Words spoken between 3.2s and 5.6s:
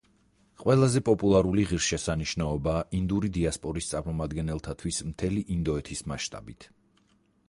დიასპორის წარმომადგენელთათვის მთელი